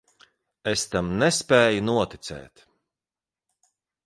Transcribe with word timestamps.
Es 0.71 0.85
tam 0.93 1.11
nespēju 1.23 1.83
noticēt. 1.91 2.65